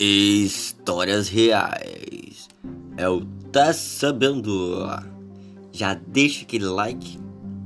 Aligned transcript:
Histórias 0.00 1.28
reais. 1.28 2.48
É 2.96 3.08
o 3.08 3.24
Tá 3.50 3.72
Sabendo. 3.72 4.86
Já 5.72 5.94
deixa 5.94 6.42
aquele 6.42 6.66
like. 6.66 7.18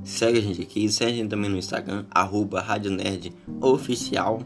Segue 0.03 0.39
a 0.39 0.41
gente 0.41 0.62
aqui. 0.62 0.89
Segue 0.89 1.12
a 1.12 1.14
gente 1.14 1.29
também 1.29 1.50
no 1.50 1.59
Instagram. 1.59 2.07
Arroba 2.11 2.62
Rádio 2.62 2.91
Nerd 2.91 3.34
Oficial. 3.61 4.41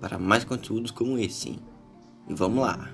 Para 0.00 0.18
mais 0.18 0.42
conteúdos 0.42 0.90
como 0.90 1.16
esse. 1.16 1.60
E 2.28 2.34
vamos 2.34 2.64
lá. 2.64 2.90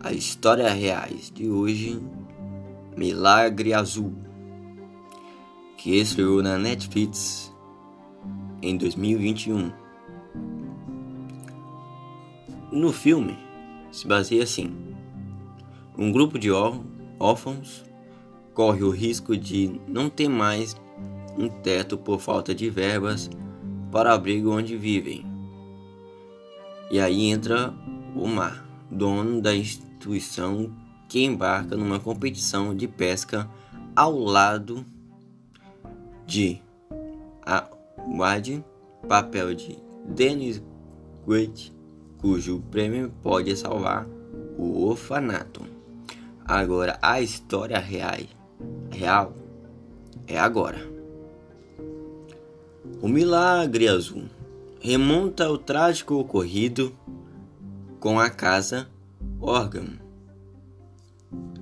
A 0.00 0.12
história 0.12 0.68
reais 0.68 1.32
de 1.34 1.48
hoje. 1.48 1.98
Milagre 2.98 3.72
Azul. 3.72 4.12
Que 5.78 5.98
estreou 5.98 6.42
na 6.42 6.58
Netflix 6.58 7.50
em 8.60 8.76
2021. 8.76 9.79
No 12.72 12.92
filme, 12.92 13.36
se 13.90 14.06
baseia 14.06 14.44
assim: 14.44 14.70
um 15.98 16.12
grupo 16.12 16.38
de 16.38 16.50
órfãos 16.52 17.84
corre 18.54 18.84
o 18.84 18.90
risco 18.90 19.36
de 19.36 19.80
não 19.88 20.08
ter 20.08 20.28
mais 20.28 20.76
um 21.36 21.48
teto 21.48 21.98
por 21.98 22.20
falta 22.20 22.54
de 22.54 22.70
verbas 22.70 23.28
para 23.90 24.10
o 24.10 24.12
abrigo 24.12 24.52
onde 24.52 24.76
vivem. 24.76 25.26
E 26.92 27.00
aí 27.00 27.24
entra 27.24 27.74
o 28.14 28.28
mar, 28.28 28.64
dono 28.88 29.40
da 29.40 29.52
instituição 29.54 30.72
que 31.08 31.24
embarca 31.24 31.76
numa 31.76 31.98
competição 31.98 32.72
de 32.72 32.86
pesca 32.86 33.50
ao 33.96 34.16
lado 34.16 34.86
de 36.24 36.62
Wade, 38.16 38.64
papel 39.08 39.54
de 39.54 39.76
Dennis 40.06 40.62
Quaid 41.26 41.79
cujo 42.20 42.60
prêmio 42.70 43.10
pode 43.22 43.56
salvar 43.56 44.06
o 44.58 44.84
orfanato. 44.86 45.62
Agora 46.44 46.98
a 47.00 47.20
história 47.20 47.78
real, 47.78 48.18
real 48.90 49.34
é 50.26 50.38
agora. 50.38 50.78
O 53.00 53.08
milagre 53.08 53.88
azul 53.88 54.24
remonta 54.80 55.46
ao 55.46 55.56
trágico 55.56 56.14
ocorrido 56.14 56.94
com 57.98 58.20
a 58.20 58.28
casa 58.28 58.86
Organ, 59.40 59.98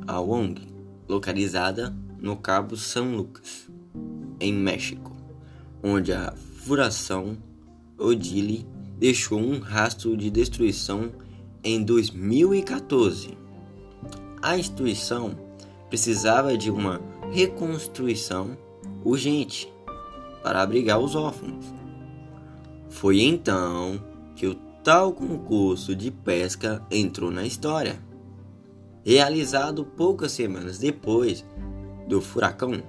a 0.07 0.21
ONG, 0.21 0.67
localizada 1.09 1.95
no 2.19 2.37
Cabo 2.37 2.77
São 2.77 3.15
Lucas, 3.15 3.69
em 4.41 4.53
México, 4.53 5.13
onde 5.83 6.13
a 6.13 6.33
furação 6.33 7.37
Odile 7.97 8.67
deixou 8.99 9.39
um 9.39 9.59
rastro 9.61 10.17
de 10.17 10.29
destruição 10.31 11.13
em 11.63 11.83
2014. 11.83 13.39
A 14.43 14.59
instituição 14.59 15.37
precisava 15.89 16.57
de 16.57 16.71
uma 16.71 17.01
reconstrução 17.31 18.57
urgente 19.05 19.73
para 20.43 20.63
abrigar 20.63 20.99
os 20.99 21.15
órfãos. 21.15 21.65
Foi 22.89 23.21
então 23.21 24.03
que 24.35 24.47
o 24.47 24.55
tal 24.83 25.13
concurso 25.13 25.95
de 25.95 26.11
pesca 26.11 26.85
entrou 26.91 27.31
na 27.31 27.47
história. 27.47 28.01
Realizado 29.05 29.85
poucas 29.85 30.33
semanas 30.33 30.79
depois 30.79 31.45
do 32.07 32.21
furacão, 32.21 32.83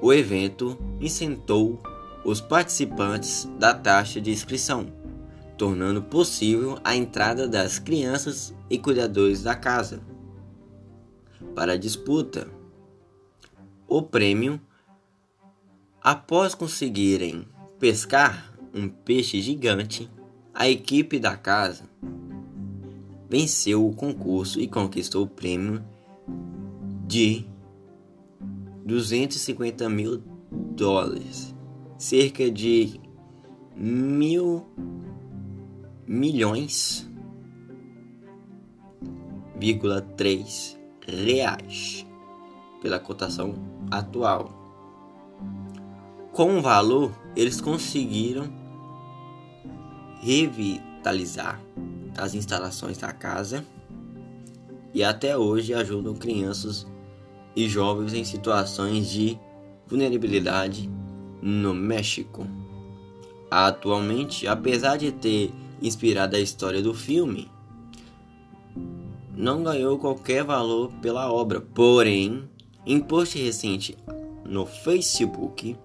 o 0.00 0.12
evento 0.12 0.78
isentou 1.00 1.80
os 2.26 2.40
participantes 2.40 3.48
da 3.56 3.72
taxa 3.72 4.20
de 4.20 4.32
inscrição, 4.32 4.92
tornando 5.56 6.02
possível 6.02 6.76
a 6.82 6.96
entrada 6.96 7.46
das 7.46 7.78
crianças 7.78 8.52
e 8.68 8.76
cuidadores 8.76 9.44
da 9.44 9.54
casa. 9.54 10.00
Para 11.54 11.74
a 11.74 11.76
disputa, 11.76 12.50
o 13.86 14.02
prêmio, 14.02 14.60
após 16.02 16.52
conseguirem 16.52 17.46
pescar 17.78 18.52
um 18.74 18.88
peixe 18.88 19.40
gigante, 19.40 20.10
a 20.52 20.68
equipe 20.68 21.20
da 21.20 21.36
casa 21.36 21.84
venceu 23.30 23.86
o 23.86 23.94
concurso 23.94 24.58
e 24.58 24.66
conquistou 24.66 25.26
o 25.26 25.28
prêmio 25.28 25.84
de 27.06 27.46
250 28.84 29.88
mil 29.88 30.20
dólares 30.50 31.55
cerca 31.98 32.50
de 32.50 33.00
mil 33.74 34.66
milhões 36.06 37.08
vírgula 39.58 40.02
três 40.02 40.78
reais 41.06 42.06
pela 42.82 42.98
cotação 42.98 43.54
atual. 43.90 44.50
Com 46.32 46.58
o 46.58 46.62
valor, 46.62 47.12
eles 47.34 47.60
conseguiram 47.60 48.52
revitalizar 50.20 51.60
as 52.16 52.34
instalações 52.34 52.98
da 52.98 53.12
casa 53.12 53.64
e 54.92 55.02
até 55.02 55.36
hoje 55.36 55.72
ajudam 55.72 56.14
crianças 56.14 56.86
e 57.54 57.68
jovens 57.68 58.12
em 58.12 58.24
situações 58.24 59.08
de 59.10 59.38
vulnerabilidade 59.86 60.90
no 61.40 61.74
México. 61.74 62.46
Atualmente, 63.50 64.46
apesar 64.46 64.96
de 64.96 65.12
ter 65.12 65.52
inspirado 65.80 66.36
a 66.36 66.40
história 66.40 66.82
do 66.82 66.92
filme, 66.92 67.50
não 69.36 69.62
ganhou 69.62 69.98
qualquer 69.98 70.42
valor 70.42 70.90
pela 71.02 71.30
obra. 71.30 71.60
Porém, 71.60 72.48
em 72.86 72.98
post 72.98 73.38
recente 73.38 73.96
no 74.44 74.64
Facebook, 74.64 75.76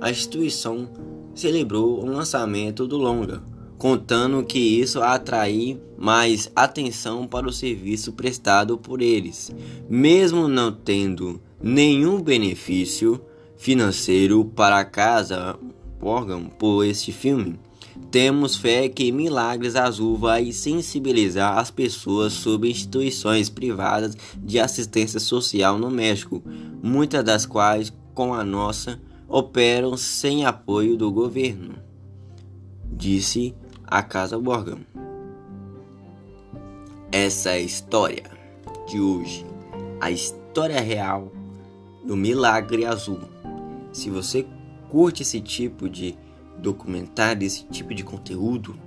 a 0.00 0.10
instituição 0.10 0.88
celebrou 1.34 2.02
o 2.02 2.06
lançamento 2.06 2.86
do 2.86 2.98
longa, 2.98 3.42
contando 3.78 4.44
que 4.44 4.58
isso 4.58 5.00
atrair 5.00 5.80
mais 5.96 6.50
atenção 6.54 7.26
para 7.26 7.48
o 7.48 7.52
serviço 7.52 8.12
prestado 8.12 8.76
por 8.76 9.00
eles, 9.00 9.50
mesmo 9.88 10.46
não 10.46 10.72
tendo 10.72 11.40
nenhum 11.62 12.20
benefício 12.20 13.20
financeiro 13.58 14.44
para 14.44 14.78
a 14.78 14.84
casa 14.84 15.58
órgão 16.00 16.44
por 16.44 16.84
este 16.84 17.12
filme. 17.12 17.58
Temos 18.10 18.56
fé 18.56 18.88
que 18.88 19.12
Milagres 19.12 19.76
Azul 19.76 20.16
vai 20.16 20.52
sensibilizar 20.52 21.58
as 21.58 21.70
pessoas 21.70 22.32
sobre 22.32 22.70
instituições 22.70 23.50
privadas 23.50 24.16
de 24.36 24.58
assistência 24.58 25.20
social 25.20 25.76
no 25.76 25.90
México, 25.90 26.42
muitas 26.82 27.24
das 27.24 27.44
quais, 27.44 27.92
com 28.14 28.32
a 28.32 28.44
nossa, 28.44 29.00
operam 29.28 29.96
sem 29.96 30.46
apoio 30.46 30.96
do 30.96 31.10
governo, 31.12 31.74
disse 32.90 33.54
a 33.84 34.02
Casa 34.02 34.38
Borgam. 34.38 34.78
Essa 37.12 37.50
é 37.50 37.54
a 37.54 37.60
história 37.60 38.24
de 38.86 39.00
hoje, 39.00 39.44
a 40.00 40.10
história 40.10 40.80
real 40.80 41.32
do 42.06 42.16
Milagre 42.16 42.86
Azul. 42.86 43.37
Se 43.92 44.10
você 44.10 44.46
curte 44.88 45.22
esse 45.22 45.40
tipo 45.40 45.88
de 45.88 46.16
documentário, 46.58 47.46
esse 47.46 47.64
tipo 47.64 47.94
de 47.94 48.02
conteúdo, 48.02 48.78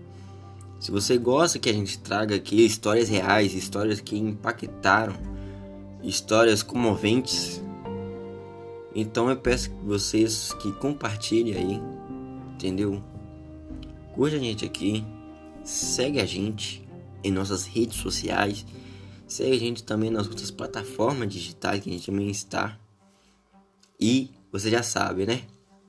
se 0.79 0.91
você 0.91 1.17
gosta 1.17 1.59
que 1.59 1.69
a 1.69 1.73
gente 1.73 1.99
traga 1.99 2.35
aqui 2.35 2.65
histórias 2.65 3.07
reais, 3.07 3.53
histórias 3.53 4.01
que 4.01 4.17
impactaram, 4.17 5.13
histórias 6.03 6.63
comoventes, 6.63 7.61
então 8.95 9.29
eu 9.29 9.37
peço 9.37 9.69
que 9.69 9.85
vocês 9.85 10.53
que 10.53 10.71
compartilhem 10.73 11.55
aí, 11.55 11.81
entendeu? 12.55 13.01
Curte 14.15 14.35
a 14.35 14.39
gente 14.39 14.65
aqui, 14.65 15.05
segue 15.63 16.19
a 16.19 16.25
gente 16.25 16.83
em 17.23 17.31
nossas 17.31 17.65
redes 17.65 17.97
sociais, 17.97 18.65
segue 19.27 19.53
a 19.53 19.59
gente 19.59 19.83
também 19.83 20.09
nas 20.09 20.27
outras 20.27 20.51
plataformas 20.51 21.31
digitais 21.31 21.81
que 21.81 21.89
a 21.89 21.93
gente 21.93 22.07
também 22.07 22.29
está. 22.29 22.77
E 23.99 24.31
você 24.51 24.69
já 24.69 24.83
sabe, 24.83 25.25
né? 25.25 25.41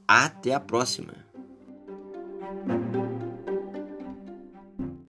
Até 0.07 0.55
a 0.55 0.61
próxima! 0.61 1.15